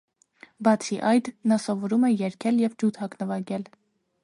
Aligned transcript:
Բացի 0.67 0.97
այդ, 1.09 1.29
նա 1.51 1.59
սովորում 1.67 2.07
է 2.09 2.11
երգել 2.23 2.65
և 2.65 2.81
ջութակ 2.85 3.21
նվագել։ 3.23 3.71